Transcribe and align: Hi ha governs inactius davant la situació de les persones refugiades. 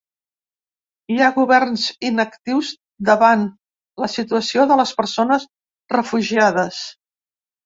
Hi 1.15 1.17
ha 1.25 1.33
governs 1.35 1.83
inactius 2.09 2.71
davant 3.09 3.43
la 4.05 4.11
situació 4.15 4.67
de 4.73 4.79
les 4.81 4.95
persones 5.03 5.47
refugiades. 5.97 6.83